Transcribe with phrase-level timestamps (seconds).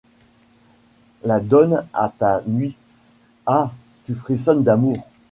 [1.23, 2.75] La donne à ta nuit…
[3.45, 3.69] -Ah!
[4.07, 5.05] tu frissonnes d’amour